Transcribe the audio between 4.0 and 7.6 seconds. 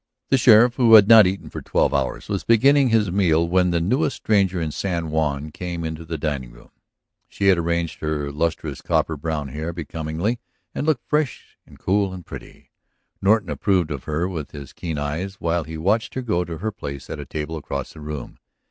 stranger in San Juan came into the dining room. She had